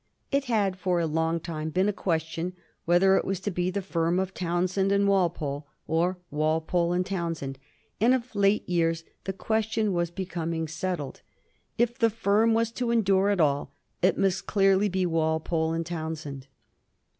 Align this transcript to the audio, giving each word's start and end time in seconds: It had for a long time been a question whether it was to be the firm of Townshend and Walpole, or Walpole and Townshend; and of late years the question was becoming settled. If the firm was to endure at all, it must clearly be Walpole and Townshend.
It 0.31 0.45
had 0.45 0.79
for 0.79 0.99
a 0.99 1.05
long 1.05 1.39
time 1.39 1.69
been 1.69 1.87
a 1.87 1.93
question 1.93 2.53
whether 2.85 3.17
it 3.17 3.23
was 3.23 3.39
to 3.41 3.51
be 3.51 3.69
the 3.69 3.83
firm 3.83 4.17
of 4.17 4.33
Townshend 4.33 4.91
and 4.91 5.07
Walpole, 5.07 5.67
or 5.85 6.17
Walpole 6.31 6.91
and 6.91 7.05
Townshend; 7.05 7.59
and 7.99 8.15
of 8.15 8.33
late 8.33 8.67
years 8.67 9.03
the 9.25 9.31
question 9.33 9.93
was 9.93 10.09
becoming 10.09 10.67
settled. 10.67 11.21
If 11.77 11.99
the 11.99 12.09
firm 12.09 12.55
was 12.55 12.71
to 12.71 12.89
endure 12.89 13.29
at 13.29 13.39
all, 13.39 13.75
it 14.01 14.17
must 14.17 14.47
clearly 14.47 14.89
be 14.89 15.05
Walpole 15.05 15.71
and 15.71 15.85
Townshend. 15.85 16.47